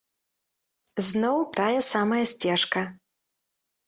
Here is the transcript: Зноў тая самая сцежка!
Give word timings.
Зноў 1.09 1.37
тая 1.59 1.81
самая 1.93 2.21
сцежка! 2.31 2.81